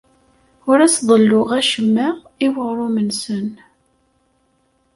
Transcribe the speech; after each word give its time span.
Ur 0.69 0.77
as-ḍelluɣ 0.85 1.49
acemma 1.59 2.07
i 2.45 2.47
weɣrum-nsen. 2.53 3.47